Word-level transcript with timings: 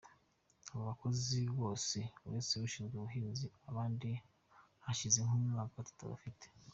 Abo 0.69 0.81
bakozi 0.89 1.39
bose 1.59 1.97
uretse 2.27 2.53
ushinzwe 2.67 2.93
ubuhinzi 2.97 3.45
abandi 3.69 4.09
hashize 4.85 5.19
nk’umwaka 5.23 5.77
tutabafite. 5.89 6.45